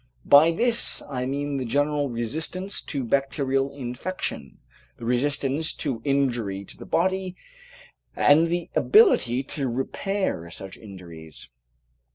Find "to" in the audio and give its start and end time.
2.85-3.03, 5.75-6.01, 6.65-6.75, 9.43-9.69